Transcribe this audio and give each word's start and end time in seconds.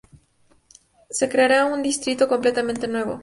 Se 1.11 1.29
creará 1.29 1.65
un 1.67 1.83
distrito 1.83 2.27
completamente 2.27 2.87
nuevo. 2.87 3.19